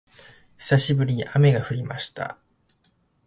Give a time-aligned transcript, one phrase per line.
[0.57, 2.39] 久しぶりに雨が降りました